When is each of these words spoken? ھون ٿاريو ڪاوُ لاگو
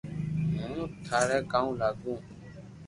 ھون 0.61 0.79
ٿاريو 1.05 1.39
ڪاوُ 1.51 1.67
لاگو 1.79 2.13